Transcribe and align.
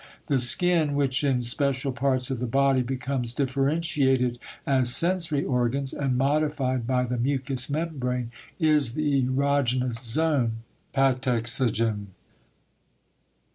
The 0.25 0.39
skin, 0.39 0.95
which 0.95 1.23
in 1.23 1.43
special 1.43 1.91
parts 1.91 2.31
of 2.31 2.39
the 2.39 2.47
body 2.47 2.81
becomes 2.81 3.35
differentiated 3.35 4.39
as 4.65 4.91
sensory 4.95 5.43
organs 5.45 5.93
and 5.93 6.17
modified 6.17 6.87
by 6.87 7.03
the 7.03 7.19
mucous 7.19 7.69
membrane, 7.69 8.31
is 8.57 8.95
the 8.95 9.21
erogenous 9.21 9.99
zone, 10.03 10.63
[Greek: 10.95 11.21
kat] 11.21 11.27
ex 11.27 11.59
ogen. 11.59 12.07